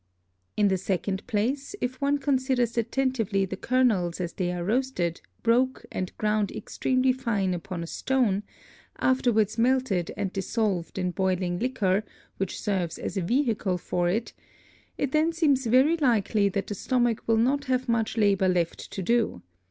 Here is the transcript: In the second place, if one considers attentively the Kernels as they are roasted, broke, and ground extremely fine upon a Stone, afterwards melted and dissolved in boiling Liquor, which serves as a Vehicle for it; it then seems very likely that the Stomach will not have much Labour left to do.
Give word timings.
In 0.57 0.69
the 0.69 0.79
second 0.79 1.27
place, 1.27 1.75
if 1.79 2.01
one 2.01 2.17
considers 2.17 2.75
attentively 2.75 3.45
the 3.45 3.55
Kernels 3.55 4.19
as 4.19 4.33
they 4.33 4.51
are 4.51 4.63
roasted, 4.63 5.21
broke, 5.43 5.85
and 5.91 6.11
ground 6.17 6.49
extremely 6.53 7.13
fine 7.13 7.53
upon 7.53 7.83
a 7.83 7.85
Stone, 7.85 8.41
afterwards 8.97 9.59
melted 9.59 10.11
and 10.17 10.33
dissolved 10.33 10.97
in 10.97 11.11
boiling 11.11 11.59
Liquor, 11.59 12.03
which 12.37 12.59
serves 12.59 12.97
as 12.97 13.15
a 13.15 13.21
Vehicle 13.21 13.77
for 13.77 14.09
it; 14.09 14.33
it 14.97 15.11
then 15.11 15.31
seems 15.33 15.67
very 15.67 15.95
likely 15.97 16.49
that 16.49 16.65
the 16.65 16.73
Stomach 16.73 17.21
will 17.27 17.37
not 17.37 17.65
have 17.65 17.87
much 17.87 18.17
Labour 18.17 18.47
left 18.47 18.89
to 18.93 19.03
do. 19.03 19.43